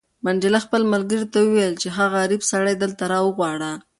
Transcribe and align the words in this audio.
منډېلا 0.25 0.59
خپل 0.65 0.81
ملګري 0.93 1.25
ته 1.33 1.39
وویل 1.41 1.73
چې 1.81 1.87
هغه 1.97 2.17
غریب 2.23 2.41
سړی 2.51 2.75
دلته 2.83 3.03
راوغواړه. 3.13 3.71